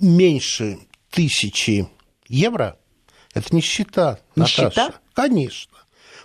меньше 0.00 0.78
тысячи 1.10 1.88
евро, 2.28 2.76
это 3.34 3.54
нищета, 3.54 4.20
нищета? 4.36 4.64
Наташа. 4.64 4.94
Конечно. 5.14 5.78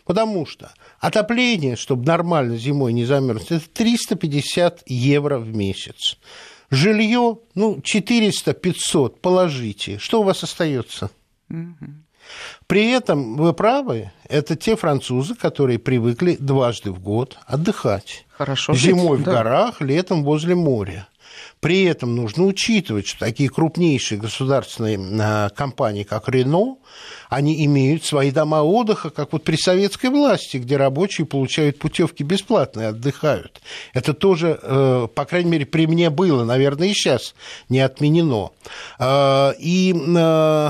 Потому 0.05 0.45
что 0.45 0.71
отопление, 0.99 1.75
чтобы 1.75 2.05
нормально 2.05 2.57
зимой 2.57 2.93
не 2.93 3.05
замерзнуть, 3.05 3.51
это 3.51 3.69
350 3.69 4.83
евро 4.85 5.39
в 5.39 5.55
месяц. 5.55 6.17
Жилье, 6.69 7.39
ну, 7.55 7.77
400-500 7.77 9.19
положите. 9.19 9.97
Что 9.97 10.21
у 10.21 10.23
вас 10.23 10.43
остается? 10.43 11.09
При 12.67 12.91
этом, 12.91 13.37
вы 13.37 13.53
правы, 13.53 14.11
это 14.27 14.55
те 14.55 14.75
французы, 14.75 15.35
которые 15.35 15.77
привыкли 15.77 16.35
дважды 16.39 16.91
в 16.91 16.99
год 16.99 17.37
отдыхать. 17.45 18.25
Хорошо. 18.29 18.73
Зимой 18.73 19.17
жить, 19.17 19.27
в 19.27 19.29
да. 19.29 19.33
горах, 19.33 19.81
летом 19.81 20.23
возле 20.23 20.55
моря. 20.55 21.07
При 21.59 21.83
этом 21.83 22.15
нужно 22.15 22.45
учитывать, 22.45 23.07
что 23.07 23.19
такие 23.19 23.49
крупнейшие 23.49 24.19
государственные 24.19 24.99
а, 25.19 25.49
компании, 25.49 26.03
как 26.03 26.29
Рено, 26.29 26.77
они 27.29 27.65
имеют 27.65 28.05
свои 28.05 28.31
дома 28.31 28.61
отдыха, 28.61 29.09
как 29.09 29.33
вот 29.33 29.43
при 29.43 29.55
советской 29.55 30.09
власти, 30.09 30.57
где 30.57 30.77
рабочие 30.77 31.25
получают 31.25 31.79
путевки 31.79 32.23
бесплатно 32.23 32.81
и 32.81 32.85
отдыхают. 32.85 33.61
Это 33.93 34.13
тоже, 34.13 34.59
э, 34.61 35.07
по 35.13 35.25
крайней 35.25 35.49
мере, 35.49 35.65
при 35.65 35.87
мне 35.87 36.09
было, 36.09 36.43
наверное, 36.43 36.89
и 36.89 36.93
сейчас 36.93 37.33
не 37.67 37.79
отменено. 37.79 38.51
А, 38.99 39.53
и 39.57 39.93
э, 39.93 40.69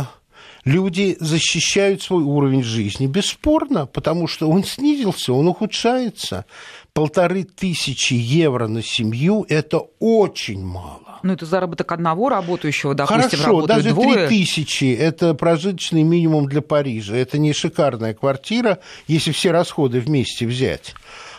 люди 0.66 1.16
защищают 1.20 2.02
свой 2.02 2.24
уровень 2.24 2.64
жизни. 2.64 3.08
Бесспорно, 3.08 3.86
потому 3.86 4.28
что 4.28 4.50
он 4.50 4.64
снизился, 4.64 5.32
он 5.32 5.48
ухудшается. 5.48 6.46
Полторы 6.94 7.44
тысячи 7.44 8.14
евро 8.14 8.68
на 8.68 8.82
семью– 8.82 9.46
это 9.50 9.82
очень 10.00 10.64
мало. 10.64 11.20
Ну, 11.24 11.34
это 11.34 11.46
заработок 11.46 11.92
одного 11.92 12.30
работающего, 12.30 12.94
допустим, 12.94 13.40
Хорошо, 13.40 13.66
даже 13.66 13.90
двое. 13.90 14.28
три 14.28 14.40
тысячи– 14.46 14.94
это 15.00 15.34
прожиточный 15.34 16.04
минимум 16.04 16.48
для 16.48 16.62
Парижа. 16.62 17.16
Это 17.16 17.38
не 17.38 17.52
шикарная 17.54 18.14
квартира, 18.14 18.80
если 19.08 19.32
все 19.32 19.52
расходы 19.52 20.00
вместе 20.00 20.46
взять. 20.46 20.94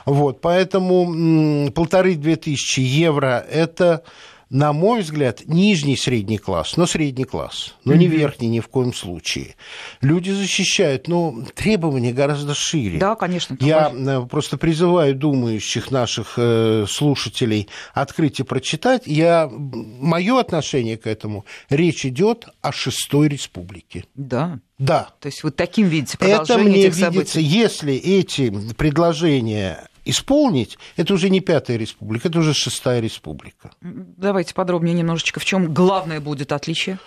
Вот, 0.04 0.40
поэтому 0.40 1.71
полторы-две 1.73 2.37
тысячи 2.37 2.80
евро– 2.80 3.45
это 3.50 4.02
на 4.49 4.73
мой 4.73 5.00
взгляд, 5.00 5.43
нижний 5.47 5.97
средний 5.97 6.38
класс, 6.38 6.76
но 6.76 6.87
средний 6.87 7.25
класс, 7.25 7.75
но 7.85 7.93
mm-hmm. 7.93 7.99
не 7.99 8.07
верхний 8.07 8.49
ни 8.49 8.61
в 8.61 8.69
коем 8.69 8.95
случае. 8.95 9.57
Люди 10.00 10.31
защищают, 10.31 11.09
но 11.09 11.45
требования 11.55 12.12
гораздо 12.12 12.55
шире. 12.55 12.99
Да, 12.99 13.17
конечно. 13.17 13.57
Я 13.61 13.88
важно. 13.88 14.11
Э, 14.25 14.26
просто 14.26 14.57
призываю 14.57 15.17
думающих 15.17 15.91
наших 15.91 16.35
э, 16.37 16.87
слушателей 16.88 17.69
открыть 17.93 18.38
и 18.38 18.45
прочитать. 18.45 19.03
Я, 19.07 19.50
мое 19.50 20.38
отношение 20.38 20.97
к 20.97 21.09
этому, 21.09 21.45
речь 21.69 22.07
идет 22.07 22.47
о 22.62 22.71
шестой 22.71 23.29
республике. 23.29 24.05
Да. 24.15 24.61
Да. 24.79 25.09
То 25.21 25.26
есть 25.26 25.43
вот 25.43 25.57
таким 25.57 25.88
видите 25.88 26.19
продолжение 26.19 26.45
Это 26.45 26.59
мне 26.59 26.87
этих 26.87 26.97
видится, 26.97 27.35
событий. 27.35 27.43
если 27.43 27.95
эти 27.95 28.53
предложения 28.75 29.88
исполнить, 30.06 30.78
это 30.96 31.14
уже 31.14 31.28
не 31.28 31.40
пятая 31.40 31.76
республика, 31.76 32.28
это 32.28 32.38
уже 32.38 32.54
шестая 32.54 33.00
республика. 33.00 33.72
Давайте 33.82 34.54
подробнее 34.54 34.94
немножечко, 34.94 35.40
в 35.40 35.44
чем 35.44 35.75
главное 35.75 36.20
будет 36.20 36.52
отличие? 36.52 36.98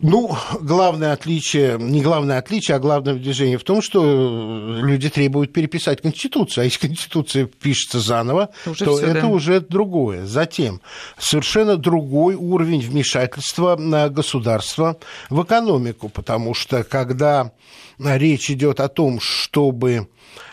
Ну, 0.00 0.36
главное 0.60 1.12
отличие, 1.12 1.76
не 1.76 2.00
главное 2.02 2.38
отличие, 2.38 2.76
а 2.76 2.78
главное 2.78 3.14
движение 3.14 3.58
в 3.58 3.64
том, 3.64 3.82
что 3.82 4.78
люди 4.80 5.10
требуют 5.10 5.52
переписать 5.52 6.02
Конституцию. 6.02 6.62
А 6.62 6.64
если 6.66 6.86
Конституция 6.86 7.46
пишется 7.46 7.98
заново, 7.98 8.50
уже 8.64 8.84
то 8.84 9.00
это 9.00 9.22
да. 9.22 9.26
уже 9.26 9.60
другое. 9.60 10.24
Затем 10.24 10.80
совершенно 11.18 11.76
другой 11.76 12.36
уровень 12.36 12.80
вмешательства 12.80 13.74
на 13.74 14.08
государство 14.08 14.98
в 15.30 15.42
экономику, 15.42 16.08
потому 16.08 16.54
что 16.54 16.84
когда 16.84 17.50
речь 17.98 18.52
идет 18.52 18.78
о 18.78 18.86
том, 18.86 19.18
чтобы, 19.18 20.06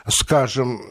скажем, 0.07 0.81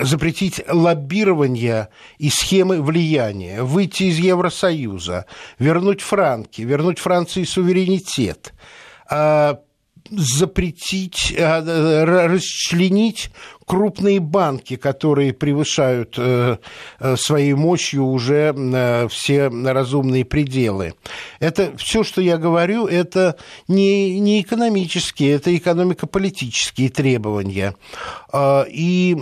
запретить 0.00 0.62
лоббирование 0.68 1.88
и 2.18 2.30
схемы 2.30 2.82
влияния, 2.82 3.62
выйти 3.62 4.04
из 4.04 4.18
Евросоюза, 4.18 5.26
вернуть 5.58 6.00
франки, 6.00 6.62
вернуть 6.62 6.98
Франции 6.98 7.44
суверенитет, 7.44 8.54
а, 9.08 9.60
запретить, 10.10 11.34
а, 11.38 12.26
расчленить 12.28 13.30
крупные 13.70 14.18
банки, 14.18 14.74
которые 14.74 15.32
превышают 15.32 16.16
э, 16.18 16.56
э, 16.98 17.16
своей 17.16 17.54
мощью 17.54 18.04
уже 18.04 18.52
э, 18.52 19.06
все 19.08 19.46
разумные 19.46 20.24
пределы. 20.24 20.94
Это 21.38 21.76
все, 21.76 22.02
что 22.02 22.20
я 22.20 22.36
говорю, 22.36 22.88
это 22.88 23.36
не, 23.68 24.18
не 24.18 24.40
экономические, 24.40 25.34
это 25.34 25.56
экономико-политические 25.56 26.88
требования. 26.88 27.76
А, 28.32 28.66
и 28.68 29.14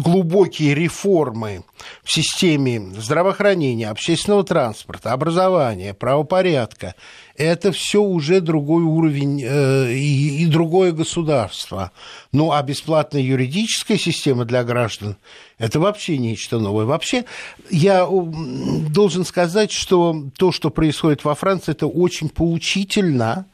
глубокие 0.00 0.74
реформы 0.74 1.64
в 2.02 2.12
системе 2.12 2.92
здравоохранения, 2.98 3.88
общественного 3.88 4.44
транспорта, 4.44 5.12
образования, 5.12 5.94
правопорядка, 5.94 6.94
это 7.36 7.72
все 7.72 8.02
уже 8.02 8.40
другой 8.40 8.82
уровень 8.82 9.42
э, 9.44 9.92
и, 9.92 10.42
и 10.42 10.46
другое 10.46 10.92
государство. 10.92 11.92
Ну, 12.32 12.52
а 12.52 12.62
бесплатная 12.62 13.22
юридическая 13.22 13.98
система 13.98 14.44
для 14.44 14.64
граждан– 14.64 15.16
это 15.58 15.80
вообще 15.80 16.18
нечто 16.18 16.58
новое. 16.58 16.84
Вообще, 16.84 17.24
я 17.70 18.06
должен 18.06 19.24
сказать, 19.24 19.72
что 19.72 20.24
то, 20.36 20.52
что 20.52 20.70
происходит 20.70 21.24
во 21.24 21.34
Франции, 21.34 21.72
это 21.72 21.86
очень 21.86 22.28
поучительно, 22.28 23.46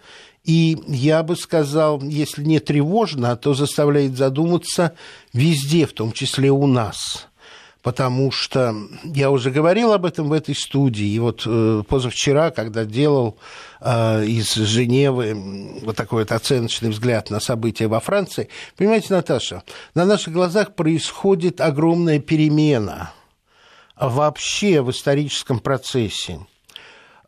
и 0.45 0.77
я 0.89 1.23
бы 1.23 1.37
сказал, 1.37 2.03
если 2.03 2.43
не 2.43 2.59
тревожно, 2.59 3.37
то 3.37 3.55
заставляет 3.55 4.17
задуматься 4.17 4.95
везде, 5.33 5.87
в 5.87 5.93
том 5.93 6.13
числе 6.13 6.51
у 6.51 6.67
нас. 6.67 7.29
Потому 7.81 8.31
что 8.31 8.77
я 9.03 9.31
уже 9.31 9.51
говорил 9.51 9.93
об 9.93 10.05
этом 10.05 10.29
в 10.29 10.33
этой 10.33 10.55
студии. 10.55 11.07
И 11.07 11.19
вот 11.19 11.43
э, 11.47 11.83
позавчера, 11.89 12.51
когда 12.51 12.85
делал 12.85 13.37
э, 13.81 14.25
из 14.25 14.55
Женевы 14.55 15.81
вот 15.83 15.97
такой 15.97 16.23
вот 16.23 16.33
оценочный 16.33 16.91
взгляд 16.91 17.31
на 17.31 17.41
события 17.41 17.89
во 17.89 17.99
Франции, 17.99 18.49
понимаете, 18.77 19.09
Наташа, 19.11 19.65
на 19.95 20.05
наших 20.05 20.33
глазах 20.33 20.75
происходит 20.75 21.61
огромная 21.61 22.21
перемена 22.21 23.13
вообще 23.97 24.81
в 24.81 24.91
историческом 24.91 25.59
процессе. 25.59 26.41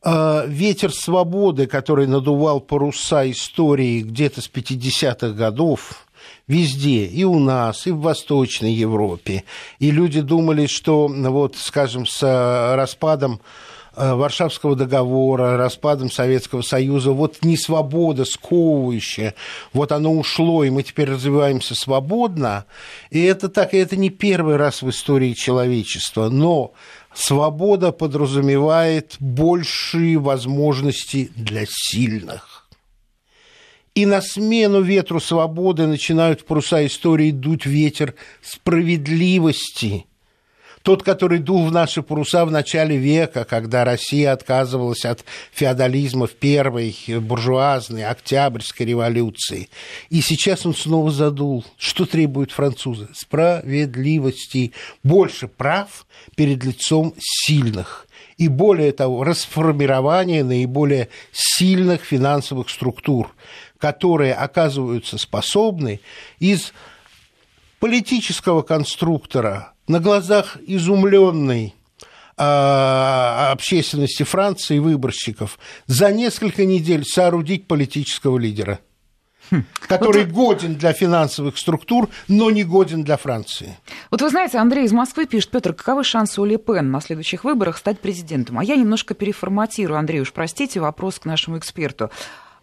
А, 0.06 0.44
ветер 0.46 0.92
свободы, 0.92 1.66
который 1.66 2.06
надувал 2.06 2.60
паруса 2.60 3.30
истории 3.30 4.02
где-то 4.02 4.42
с 4.42 4.50
50-х 4.50 5.30
годов, 5.30 6.06
везде, 6.46 7.06
и 7.06 7.24
у 7.24 7.38
нас, 7.38 7.86
и 7.86 7.90
в 7.90 8.00
Восточной 8.00 8.74
Европе. 8.74 9.44
И 9.78 9.90
люди 9.90 10.20
думали, 10.20 10.66
что, 10.66 11.08
вот, 11.08 11.56
скажем, 11.56 12.04
с 12.04 12.20
а, 12.22 12.76
распадом 12.76 13.40
Варшавского 13.96 14.76
договора, 14.76 15.56
распадом 15.56 16.10
Советского 16.10 16.62
Союза, 16.62 17.12
вот 17.12 17.44
не 17.44 17.56
свобода 17.56 18.24
сковывающая, 18.24 19.34
вот 19.72 19.92
оно 19.92 20.12
ушло, 20.12 20.64
и 20.64 20.70
мы 20.70 20.82
теперь 20.82 21.10
развиваемся 21.10 21.74
свободно. 21.74 22.66
И 23.10 23.22
это 23.22 23.48
так, 23.48 23.74
и 23.74 23.78
это 23.78 23.96
не 23.96 24.10
первый 24.10 24.56
раз 24.56 24.82
в 24.82 24.90
истории 24.90 25.32
человечества, 25.32 26.28
но 26.28 26.72
свобода 27.14 27.92
подразумевает 27.92 29.16
большие 29.20 30.18
возможности 30.18 31.30
для 31.36 31.64
сильных. 31.68 32.68
И 33.94 34.06
на 34.06 34.20
смену 34.22 34.80
ветру 34.80 35.20
свободы 35.20 35.86
начинают 35.86 36.40
в 36.40 36.46
паруса 36.46 36.84
истории 36.84 37.30
дуть 37.30 37.64
ветер 37.66 38.14
справедливости– 38.42 40.06
тот, 40.84 41.02
который 41.02 41.38
дул 41.38 41.64
в 41.66 41.72
наши 41.72 42.02
паруса 42.02 42.44
в 42.44 42.50
начале 42.50 42.98
века, 42.98 43.46
когда 43.46 43.84
Россия 43.84 44.32
отказывалась 44.32 45.06
от 45.06 45.24
феодализма 45.50 46.26
в 46.26 46.34
первой 46.34 46.94
буржуазной 47.08 48.04
Октябрьской 48.04 48.84
революции. 48.84 49.70
И 50.10 50.20
сейчас 50.20 50.66
он 50.66 50.74
снова 50.74 51.10
задул. 51.10 51.64
Что 51.78 52.04
требуют 52.04 52.52
французы? 52.52 53.08
Справедливости. 53.14 54.72
Больше 55.02 55.48
прав 55.48 56.06
перед 56.36 56.62
лицом 56.62 57.14
сильных 57.18 58.06
и 58.36 58.48
более 58.48 58.92
того, 58.92 59.24
расформирование 59.24 60.44
наиболее 60.44 61.08
сильных 61.32 62.02
финансовых 62.02 62.68
структур, 62.68 63.34
которые 63.78 64.34
оказываются 64.34 65.16
способны 65.16 66.00
из 66.40 66.74
политического 67.80 68.60
конструктора 68.60 69.73
на 69.86 70.00
глазах 70.00 70.56
изумленной 70.66 71.74
а, 72.36 73.50
общественности 73.52 74.24
Франции 74.24 74.76
и 74.76 74.80
выборщиков 74.80 75.58
за 75.86 76.10
несколько 76.10 76.64
недель 76.64 77.04
соорудить 77.04 77.68
политического 77.68 78.38
лидера, 78.38 78.80
хм. 79.50 79.64
который 79.86 80.24
вот... 80.24 80.56
годен 80.56 80.74
для 80.74 80.92
финансовых 80.92 81.56
структур, 81.58 82.08
но 82.26 82.50
не 82.50 82.64
годен 82.64 83.04
для 83.04 83.16
Франции. 83.16 83.78
Вот 84.10 84.20
вы 84.20 84.30
знаете, 84.30 84.58
Андрей 84.58 84.86
из 84.86 84.92
Москвы 84.92 85.26
пишет, 85.26 85.50
Петр, 85.50 85.74
каковы 85.74 86.02
шансы 86.02 86.40
у 86.40 86.44
Ле 86.44 86.58
Пен 86.58 86.90
на 86.90 87.00
следующих 87.00 87.44
выборах 87.44 87.76
стать 87.76 88.00
президентом? 88.00 88.58
А 88.58 88.64
я 88.64 88.74
немножко 88.74 89.14
переформатирую, 89.14 89.98
Андрей, 89.98 90.20
уж 90.20 90.32
простите, 90.32 90.80
вопрос 90.80 91.20
к 91.20 91.26
нашему 91.26 91.58
эксперту. 91.58 92.10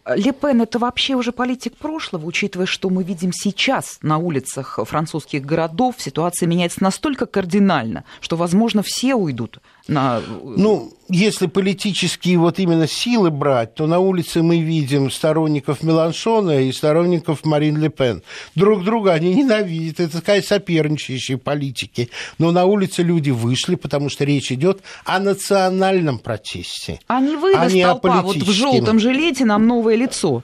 Ле 0.08 0.32
Пен 0.32 0.62
это 0.62 0.80
вообще 0.80 1.16
уже 1.16 1.32
политик 1.32 1.78
прошлого, 1.78 2.26
учитывая, 2.26 2.66
что 2.66 2.90
мы 2.90 3.04
видим 3.04 3.32
сейчас 3.34 4.00
на 4.02 4.18
улицах 4.18 4.80
французских 4.84 5.46
городов, 5.46 5.96
ситуация 6.00 6.48
меняется 6.48 6.82
настолько 6.82 7.26
кардинально, 7.26 8.04
что, 8.20 8.36
возможно, 8.36 8.82
все 8.84 9.16
уйдут 9.16 9.60
на... 9.88 10.22
Ну, 10.44 10.94
если 11.10 11.48
политические 11.48 12.38
вот 12.38 12.60
именно 12.60 12.88
силы 12.88 13.32
брать, 13.32 13.76
то 13.76 13.88
на 13.88 14.00
улице 14.00 14.42
мы 14.42 14.60
видим 14.60 15.12
сторонников 15.12 15.84
Меланшона 15.84 16.62
и 16.62 16.72
сторонников 16.72 17.44
Марин 17.46 17.78
Ле 17.78 17.90
Пен. 17.90 18.24
Друг 18.56 18.84
друга 18.84 19.14
они 19.14 19.34
ненавидят, 19.34 20.00
это 20.00 20.20
такая 20.20 20.42
соперничающие 20.42 21.38
политики. 21.38 22.10
Но 22.38 22.52
на 22.52 22.66
улице 22.66 23.04
люди 23.04 23.32
вышли, 23.32 23.76
потому 23.76 24.10
что 24.10 24.24
речь 24.24 24.52
идет 24.52 24.82
о 25.06 25.20
национальном 25.20 26.20
протесте. 26.20 27.00
Они 27.08 27.36
выйдут, 27.36 27.62
а 27.62 27.70
толпа, 27.70 28.22
вот 28.22 28.38
в 28.38 28.52
желтом 28.52 29.00
жилете 29.00 29.46
нам 29.46 29.68
новое 29.68 29.96
лицо 29.96 30.44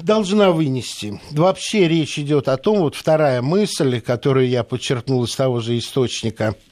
должна 0.00 0.50
вынести. 0.50 1.20
Вообще 1.30 1.86
речь 1.86 2.18
идет 2.18 2.48
о 2.48 2.56
том, 2.56 2.78
вот 2.78 2.94
вторая 2.94 3.42
мысль, 3.42 4.00
которую 4.00 4.48
я 4.48 4.64
подчеркнул 4.64 5.22
из 5.24 5.36
того 5.36 5.60
же 5.60 5.78
источника– 5.78 6.54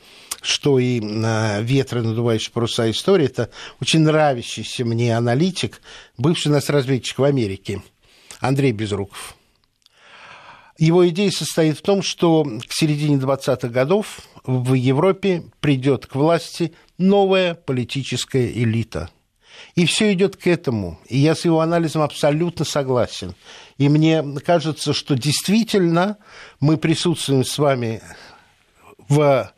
что 0.43 0.79
и 0.79 1.01
«Ветры, 1.01 2.03
надувающие 2.03 2.53
паруса 2.53 2.91
истории»– 2.91 3.27
это 3.27 3.51
очень 3.81 4.01
нравящийся 4.01 4.85
мне 4.85 5.17
аналитик, 5.17 5.81
бывший 6.19 6.49
нас 6.49 6.69
разведчик 6.69 7.21
в 7.21 7.25
Америке, 7.25 7.83
Андрей 8.41 8.73
Безруков. 8.73 9.37
Его 10.79 11.09
идея 11.11 11.31
состоит 11.31 11.79
в 11.79 11.83
том, 11.83 12.03
что 12.03 12.45
к 12.45 12.73
середине 12.73 13.17
20-х 13.17 13.69
годов 13.69 14.21
в 14.45 14.75
Европе 14.75 15.45
придет 15.61 16.07
к 16.07 16.15
власти 16.17 16.75
новая 16.99 17.55
политическая 17.55 18.51
элита. 18.51 19.11
И 19.77 19.87
все 19.87 20.13
идет 20.13 20.37
к 20.37 20.47
этому. 20.47 20.99
И 21.09 21.19
я 21.19 21.35
с 21.35 21.45
его 21.45 21.61
анализом 21.61 22.03
абсолютно 22.03 22.65
согласен. 22.65 23.35
И 23.79 23.89
мне 23.89 24.25
кажется, 24.45 24.93
что 24.93 25.15
действительно 25.15 26.19
мы 26.59 26.77
присутствуем 26.79 27.45
с 27.45 27.57
вами 27.59 28.03
в 29.09 29.53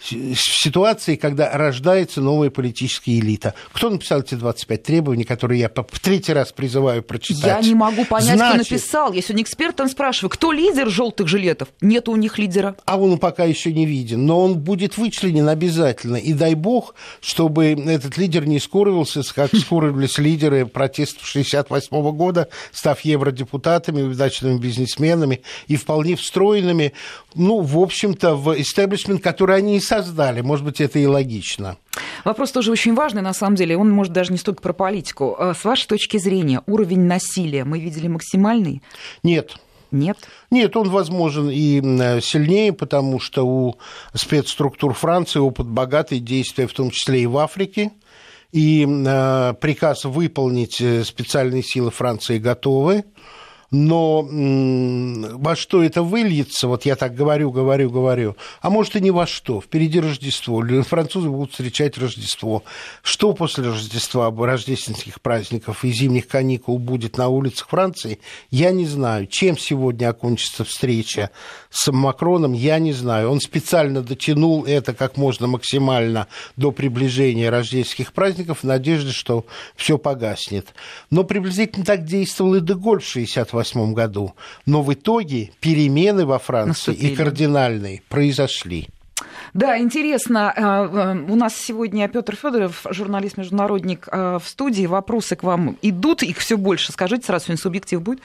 ситуации, 0.00 1.16
когда 1.16 1.50
рождается 1.50 2.20
новая 2.20 2.50
политическая 2.50 3.18
элита. 3.18 3.54
Кто 3.72 3.90
написал 3.90 4.20
эти 4.20 4.34
25 4.34 4.82
требований, 4.82 5.24
которые 5.24 5.60
я 5.60 5.68
в 5.68 6.00
третий 6.00 6.32
раз 6.32 6.52
призываю 6.52 7.02
прочитать? 7.02 7.44
Я 7.44 7.68
не 7.68 7.74
могу 7.74 8.04
понять, 8.04 8.36
Значит, 8.36 8.66
кто 8.66 8.76
написал. 8.76 9.12
Я 9.12 9.22
сегодня 9.22 9.42
экспертам 9.42 9.88
спрашиваю, 9.88 10.30
кто 10.30 10.52
лидер 10.52 10.88
желтых 10.88 11.26
жилетов? 11.26 11.68
Нет 11.80 12.08
у 12.08 12.16
них 12.16 12.38
лидера. 12.38 12.76
А 12.84 12.96
он 12.98 13.18
пока 13.18 13.44
еще 13.44 13.72
не 13.72 13.86
виден, 13.86 14.24
но 14.24 14.40
он 14.44 14.58
будет 14.58 14.96
вычленен 14.96 15.48
обязательно. 15.48 16.16
И 16.16 16.32
дай 16.32 16.54
бог, 16.54 16.94
чтобы 17.20 17.66
этот 17.66 18.16
лидер 18.16 18.46
не 18.46 18.60
скоривался, 18.60 19.22
как 19.34 19.54
скоривались 19.54 20.18
лидеры 20.18 20.66
протестов 20.66 21.26
68 21.26 22.10
года, 22.12 22.48
став 22.72 23.00
евродепутатами, 23.00 24.02
удачными 24.02 24.58
бизнесменами 24.58 25.42
и 25.66 25.76
вполне 25.76 26.14
встроенными, 26.14 26.92
ну, 27.34 27.60
в 27.60 27.78
общем-то, 27.78 28.36
в 28.36 28.60
истеблишмент, 28.60 29.22
который 29.22 29.56
они 29.56 29.80
создали. 29.88 30.42
Может 30.42 30.64
быть, 30.64 30.80
это 30.80 30.98
и 30.98 31.06
логично. 31.06 31.76
Вопрос 32.24 32.52
тоже 32.52 32.70
очень 32.70 32.94
важный, 32.94 33.22
на 33.22 33.32
самом 33.32 33.56
деле. 33.56 33.76
Он, 33.76 33.90
может, 33.90 34.12
даже 34.12 34.32
не 34.32 34.38
столько 34.38 34.62
про 34.62 34.72
политику. 34.72 35.34
А 35.38 35.54
с 35.54 35.64
вашей 35.64 35.88
точки 35.88 36.18
зрения, 36.18 36.62
уровень 36.66 37.00
насилия 37.00 37.64
мы 37.64 37.80
видели 37.80 38.06
максимальный? 38.08 38.82
Нет. 39.22 39.56
Нет? 39.90 40.18
Нет, 40.50 40.76
он 40.76 40.90
возможен 40.90 41.48
и 41.50 41.80
сильнее, 42.20 42.74
потому 42.74 43.18
что 43.20 43.46
у 43.46 43.78
спецструктур 44.12 44.92
Франции 44.92 45.38
опыт 45.38 45.66
богатый, 45.66 46.18
действия 46.18 46.66
в 46.66 46.74
том 46.74 46.90
числе 46.90 47.22
и 47.22 47.26
в 47.26 47.38
Африке. 47.38 47.92
И 48.52 48.86
э, 48.86 49.54
приказ 49.60 50.04
выполнить 50.04 50.80
э, 50.80 51.04
специальные 51.04 51.62
силы 51.62 51.90
Франции 51.90 52.38
готовы 52.38 53.04
но 53.70 54.26
во 54.28 55.56
что 55.56 55.82
это 55.82 56.02
выльется, 56.02 56.68
вот 56.68 56.86
я 56.86 56.96
так 56.96 57.14
говорю, 57.14 57.50
говорю, 57.50 57.90
говорю, 57.90 58.36
а 58.60 58.70
может 58.70 58.96
и 58.96 59.00
не 59.00 59.10
во 59.10 59.26
что, 59.26 59.60
впереди 59.60 60.00
Рождество, 60.00 60.64
французы 60.82 61.28
будут 61.28 61.52
встречать 61.52 61.98
Рождество. 61.98 62.62
Что 63.02 63.32
после 63.34 63.64
Рождества, 63.64 64.30
рождественских 64.30 65.20
праздников 65.20 65.84
и 65.84 65.92
зимних 65.92 66.28
каникул 66.28 66.78
будет 66.78 67.18
на 67.18 67.28
улицах 67.28 67.68
Франции, 67.68 68.20
я 68.50 68.70
не 68.70 68.86
знаю. 68.86 69.26
Чем 69.26 69.58
сегодня 69.58 70.08
окончится 70.08 70.64
встреча 70.64 71.30
с 71.70 71.90
Макроном, 71.92 72.52
я 72.52 72.78
не 72.78 72.92
знаю. 72.92 73.30
Он 73.30 73.40
специально 73.40 74.02
дотянул 74.02 74.64
это 74.64 74.94
как 74.94 75.16
можно 75.16 75.46
максимально 75.46 76.26
до 76.56 76.72
приближения 76.72 77.50
рождественских 77.50 78.12
праздников 78.12 78.60
в 78.60 78.64
надежде, 78.64 79.12
что 79.12 79.46
все 79.76 79.98
погаснет. 79.98 80.74
Но 81.10 81.24
приблизительно 81.24 81.84
так 81.84 82.04
действовал 82.04 82.54
и 82.54 82.60
Деголь 82.60 83.00
в 83.00 83.06
68 83.06 83.58
1968 83.58 83.94
году. 83.94 84.34
Но 84.66 84.82
в 84.82 84.92
итоге 84.92 85.50
перемены 85.60 86.26
во 86.26 86.38
Франции 86.38 86.90
Наступили. 86.90 87.12
и 87.12 87.16
кардинальные 87.16 88.02
произошли. 88.08 88.88
Да, 89.54 89.78
интересно. 89.78 90.52
Э, 90.54 90.62
э, 90.62 91.32
у 91.32 91.34
нас 91.34 91.56
сегодня 91.56 92.08
Петр 92.08 92.36
Федоров, 92.36 92.86
журналист-международник 92.88 94.06
э, 94.10 94.38
в 94.42 94.48
студии. 94.48 94.86
Вопросы 94.86 95.36
к 95.36 95.42
вам 95.42 95.76
идут, 95.82 96.22
их 96.22 96.38
все 96.38 96.56
больше. 96.56 96.92
Скажите 96.92 97.26
сразу, 97.26 97.46
сегодня 97.46 97.60
субъектив 97.60 98.02
будет? 98.02 98.20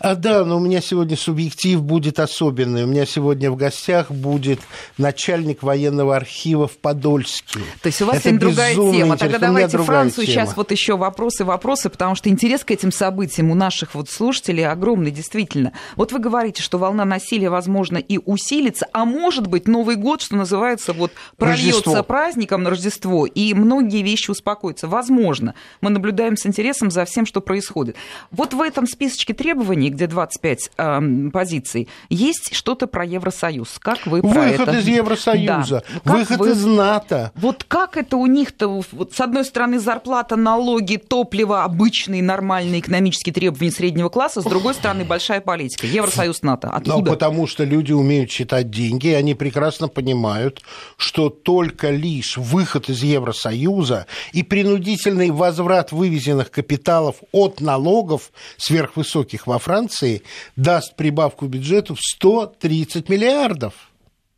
А, 0.00 0.14
да, 0.14 0.44
но 0.44 0.56
у 0.56 0.60
меня 0.60 0.80
сегодня 0.80 1.16
субъектив 1.16 1.82
будет 1.82 2.20
особенный. 2.20 2.84
У 2.84 2.86
меня 2.86 3.06
сегодня 3.06 3.50
в 3.50 3.56
гостях 3.56 4.10
будет 4.10 4.60
начальник 4.98 5.62
военного 5.62 6.16
архива 6.16 6.68
в 6.68 6.78
Подольске. 6.78 7.60
То 7.82 7.88
есть 7.88 8.00
у 8.02 8.06
вас 8.06 8.20
сегодня 8.22 8.40
другая 8.40 8.74
тема. 8.74 9.16
Тогда 9.16 9.38
давайте 9.38 9.78
Францию 9.78 10.26
тема. 10.26 10.46
сейчас 10.46 10.56
вот 10.56 10.70
еще 10.70 10.96
вопросы, 10.96 11.44
вопросы, 11.44 11.90
потому 11.90 12.14
что 12.14 12.28
интерес 12.28 12.64
к 12.64 12.70
этим 12.70 12.92
событиям 12.92 13.50
у 13.50 13.54
наших 13.54 13.94
вот 13.94 14.08
слушателей 14.08 14.66
огромный, 14.66 15.10
действительно. 15.10 15.72
Вот 15.96 16.12
вы 16.12 16.18
говорите, 16.18 16.62
что 16.62 16.78
волна 16.78 17.04
насилия, 17.04 17.50
возможно, 17.50 17.98
и 17.98 18.18
усилится, 18.24 18.86
а 18.92 19.04
может 19.04 19.46
быть, 19.46 19.66
Новый 19.66 19.96
год, 19.96 20.22
что 20.22 20.36
называется, 20.36 20.92
вот 20.92 21.12
прольется 21.36 22.02
праздником 22.02 22.62
на 22.62 22.70
Рождество, 22.70 23.26
и 23.26 23.54
многие 23.54 24.02
вещи 24.02 24.30
успокоятся. 24.30 24.88
Возможно. 24.88 25.54
Мы 25.80 25.90
наблюдаем 25.90 26.36
с 26.36 26.46
интересом 26.46 26.90
за 26.90 27.04
всем, 27.04 27.26
что 27.26 27.40
происходит. 27.40 27.96
Вот 28.30 28.54
в 28.54 28.60
этом 28.60 28.86
списочке 28.86 29.34
требований 29.34 29.71
требований, 29.72 29.90
где 29.90 30.06
25 30.06 30.70
э, 30.76 31.00
позиций, 31.32 31.88
есть 32.08 32.54
что-то 32.54 32.86
про 32.86 33.04
Евросоюз. 33.04 33.78
Как 33.78 34.06
вы 34.06 34.20
Выход 34.20 34.32
про 34.32 34.46
это? 34.46 34.58
Выход 34.60 34.74
из 34.76 34.88
Евросоюза, 34.88 35.82
да. 36.04 36.12
выход 36.12 36.38
вы... 36.38 36.50
из 36.50 36.64
НАТО. 36.64 37.32
Вот 37.34 37.64
как 37.64 37.96
это 37.96 38.16
у 38.16 38.26
них-то, 38.26 38.82
вот, 38.92 39.14
с 39.14 39.20
одной 39.20 39.44
стороны, 39.44 39.78
зарплата, 39.78 40.36
налоги, 40.36 40.96
топливо, 40.96 41.64
обычные 41.64 42.22
нормальные 42.22 42.80
экономические 42.80 43.32
требования 43.32 43.70
среднего 43.70 44.08
класса, 44.08 44.40
с 44.42 44.44
другой 44.44 44.74
стороны, 44.74 45.04
большая 45.04 45.40
политика. 45.40 45.86
Евросоюз, 45.86 46.42
НАТО. 46.42 46.68
Откуда? 46.68 46.98
Ну, 46.98 47.04
потому 47.04 47.46
что 47.46 47.64
люди 47.64 47.92
умеют 47.92 48.30
считать 48.30 48.70
деньги, 48.70 49.08
и 49.08 49.14
они 49.14 49.34
прекрасно 49.34 49.88
понимают, 49.88 50.62
что 50.96 51.30
только 51.30 51.90
лишь 51.90 52.36
выход 52.36 52.88
из 52.88 53.02
Евросоюза 53.02 54.06
и 54.32 54.42
принудительный 54.42 55.30
возврат 55.30 55.92
вывезенных 55.92 56.50
капиталов 56.50 57.16
от 57.32 57.60
налогов 57.60 58.30
сверхвысоких 58.56 59.46
во 59.46 59.58
Франции 59.62 60.22
даст 60.56 60.96
прибавку 60.96 61.46
бюджету 61.46 61.94
в 61.94 62.00
130 62.00 63.08
миллиардов. 63.08 63.74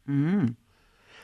Mm. 0.06 0.54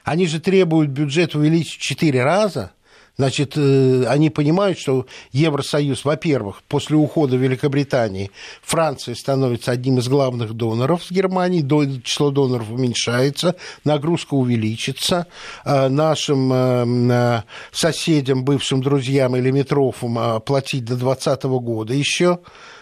Они 0.05 0.27
же 0.27 0.41
требуют 0.41 0.91
бюджет 0.91 1.35
увеличить 1.35 1.81
в 1.81 1.83
4 1.83 2.23
раза. 2.25 2.73
Значит, 3.21 3.53
э, 3.57 4.07
они 4.07 4.31
понимают, 4.31 4.79
что 4.79 5.07
Евросоюз, 5.33 6.07
во-первых, 6.07 6.63
после 6.67 6.97
ухода 6.97 7.37
Великобритании, 7.37 8.31
Франция 8.63 9.15
становится 9.15 9.73
одним 9.73 9.99
из 9.99 10.09
главных 10.09 10.55
доноров 10.55 11.05
с 11.05 11.11
Германией, 11.11 12.03
число 12.03 12.31
доноров 12.31 12.71
уменьшается, 12.71 13.57
нагрузка 13.85 14.33
увеличится, 14.33 15.27
э, 15.67 15.89
нашим 15.89 16.51
э, 16.51 17.43
соседям, 17.73 18.43
бывшим 18.43 18.81
друзьям 18.81 19.37
или 19.37 19.51
метрофам 19.51 20.41
платить 20.41 20.87
до 20.87 20.97
2020 20.97 21.43
года 21.45 21.93
еще 21.93 22.39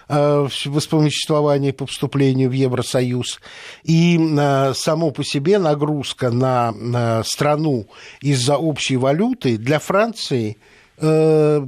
воспомоществования 0.09 1.73
по 1.73 1.87
вступлению 1.87 2.51
в 2.51 2.53
Евросоюз. 2.53 3.40
И 3.85 4.18
э, 4.18 4.73
само 4.75 5.11
по 5.11 5.25
себе 5.25 5.59
нагрузка 5.59 6.31
на 6.31 7.23
страну 7.25 7.87
из-за 8.21 8.57
общей 8.57 8.97
валюты 8.97 9.59
для 9.59 9.79
Франции 9.79 10.57
э, 10.97 11.61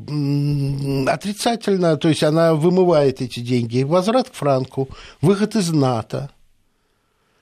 отрицательно, 1.08 1.96
то 1.96 2.08
есть 2.08 2.22
она 2.22 2.54
вымывает 2.54 3.20
эти 3.20 3.40
деньги. 3.40 3.82
Возврат 3.82 4.30
к 4.30 4.34
франку, 4.34 4.88
выход 5.20 5.56
из 5.56 5.70
НАТО– 5.70 6.30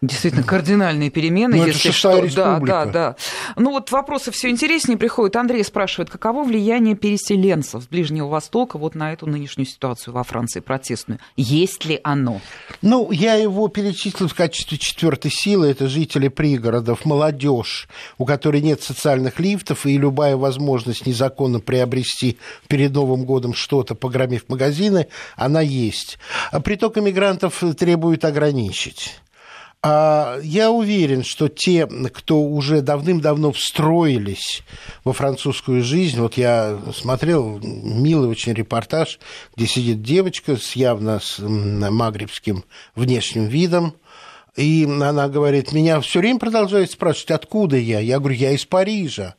Действительно, 0.00 0.44
кардинальные 0.44 1.10
перемены, 1.10 1.56
ну, 1.56 1.66
если 1.66 1.90
что. 1.90 2.24
Да, 2.28 2.60
да, 2.60 2.86
да. 2.86 3.16
Ну 3.56 3.72
вот 3.72 3.90
вопросы 3.90 4.30
все 4.30 4.48
интереснее 4.48 4.96
приходят. 4.96 5.34
Андрей 5.34 5.64
спрашивает, 5.64 6.08
каково 6.08 6.44
влияние 6.44 6.94
переселенцев 6.94 7.82
с 7.82 7.86
Ближнего 7.88 8.28
Востока 8.28 8.78
вот 8.78 8.94
на 8.94 9.12
эту 9.12 9.26
нынешнюю 9.26 9.66
ситуацию 9.66 10.14
во 10.14 10.22
Франции 10.22 10.60
протестную? 10.60 11.18
Есть 11.36 11.84
ли 11.84 11.98
оно? 12.04 12.40
Ну, 12.80 13.10
я 13.10 13.34
его 13.34 13.66
перечислил 13.66 14.28
в 14.28 14.34
качестве 14.34 14.78
четвертой 14.78 15.32
силы. 15.32 15.66
Это 15.66 15.88
жители 15.88 16.28
пригородов, 16.28 17.04
молодежь, 17.04 17.88
у 18.18 18.24
которой 18.24 18.60
нет 18.60 18.80
социальных 18.80 19.40
лифтов, 19.40 19.84
и 19.84 19.98
любая 19.98 20.36
возможность 20.36 21.06
незаконно 21.06 21.58
приобрести 21.58 22.38
перед 22.68 22.92
Новым 22.92 23.24
годом 23.24 23.52
что-то, 23.52 23.96
погромив 23.96 24.48
магазины, 24.48 25.08
она 25.34 25.60
есть. 25.60 26.20
А 26.52 26.60
приток 26.60 26.98
иммигрантов 26.98 27.64
требует 27.76 28.24
ограничить. 28.24 29.18
А 29.80 30.38
я 30.42 30.72
уверен, 30.72 31.22
что 31.22 31.48
те, 31.48 31.86
кто 31.86 32.42
уже 32.42 32.80
давным-давно 32.80 33.52
встроились 33.52 34.64
во 35.04 35.12
французскую 35.12 35.84
жизнь, 35.84 36.18
вот 36.18 36.36
я 36.36 36.80
смотрел 36.92 37.60
милый 37.62 38.28
очень 38.28 38.54
репортаж, 38.54 39.20
где 39.56 39.68
сидит 39.68 40.02
девочка 40.02 40.56
с 40.56 40.72
явно 40.72 41.20
с 41.20 41.38
магрибским 41.38 42.64
внешним 42.96 43.46
видом, 43.46 43.94
и 44.56 44.84
она 44.84 45.28
говорит, 45.28 45.70
меня 45.70 46.00
все 46.00 46.18
время 46.18 46.40
продолжают 46.40 46.90
спрашивать, 46.90 47.30
откуда 47.30 47.76
я? 47.76 48.00
Я 48.00 48.18
говорю, 48.18 48.34
я 48.34 48.50
из 48.50 48.64
Парижа. 48.64 49.36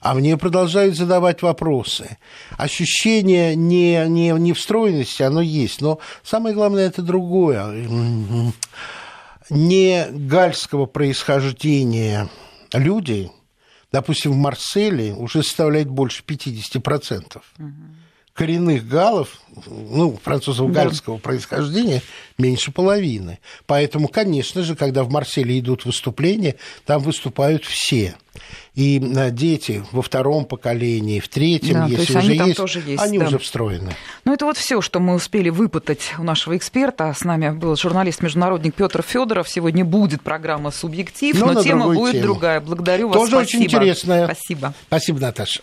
А 0.00 0.14
мне 0.14 0.36
продолжают 0.36 0.96
задавать 0.96 1.40
вопросы. 1.40 2.18
Ощущение 2.58 3.54
не, 3.54 4.04
не, 4.08 4.30
не 4.30 4.52
встроенности, 4.52 5.22
оно 5.22 5.40
есть. 5.40 5.80
Но 5.80 6.00
самое 6.24 6.54
главное, 6.54 6.86
это 6.88 7.00
другое 7.00 7.86
не 9.50 10.06
гальского 10.10 10.86
происхождения 10.86 12.28
люди, 12.72 13.30
допустим, 13.90 14.32
в 14.32 14.36
Марселе 14.36 15.12
уже 15.12 15.42
составляет 15.42 15.88
больше 15.88 16.22
50%. 16.24 17.42
Угу. 17.58 17.68
Коренных 18.34 18.88
галлов, 18.88 19.40
ну, 19.66 20.18
французов 20.22 20.72
гальского 20.72 21.16
да. 21.16 21.22
происхождения, 21.22 22.02
меньше 22.38 22.72
половины. 22.72 23.38
Поэтому, 23.66 24.08
конечно 24.08 24.62
же, 24.62 24.74
когда 24.74 25.04
в 25.04 25.10
Марселе 25.10 25.58
идут 25.58 25.84
выступления, 25.84 26.56
там 26.86 27.02
выступают 27.02 27.64
все 27.64 28.14
и 28.74 28.98
э, 28.98 29.30
дети 29.30 29.84
во 29.92 30.00
втором 30.00 30.46
поколении, 30.46 31.20
в 31.20 31.28
третьем, 31.28 31.74
да, 31.74 31.86
если 31.86 32.18
уже 32.18 32.32
есть, 32.32 32.56
тоже 32.56 32.80
есть, 32.80 33.02
они 33.02 33.18
да. 33.18 33.26
уже 33.26 33.38
встроены. 33.38 33.92
Ну, 34.24 34.32
это 34.32 34.46
вот 34.46 34.56
все, 34.56 34.80
что 34.80 34.98
мы 34.98 35.14
успели 35.14 35.50
выпытать 35.50 36.14
у 36.18 36.22
нашего 36.22 36.56
эксперта. 36.56 37.12
С 37.14 37.24
нами 37.24 37.50
был 37.50 37.76
журналист-международник 37.76 38.74
Петр 38.74 39.02
Федоров. 39.02 39.48
Сегодня 39.48 39.84
будет 39.84 40.22
программа 40.22 40.70
«Субъектив», 40.70 41.38
но, 41.38 41.52
но 41.52 41.62
тема 41.62 41.92
будет 41.92 42.12
тему. 42.12 42.24
другая. 42.24 42.60
Благодарю 42.60 43.08
вас. 43.08 43.16
Тоже 43.16 43.32
Спасибо. 43.32 43.46
очень 43.46 43.64
интересная. 43.64 44.24
Спасибо. 44.24 44.74
Спасибо, 44.86 45.20
Наташа. 45.20 45.60